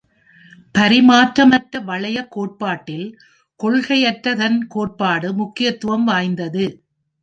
பரிமாற்றமற்ற 0.75 1.83
வளையக் 1.83 2.31
கோட்பாட்டில் 2.31 3.07
கொள்கையற்றதன் 3.59 4.59
கோட்பாடு 4.67 5.33
முக்கியத்துவம் 5.33 6.03
வாய்ந்தது. 6.03 6.65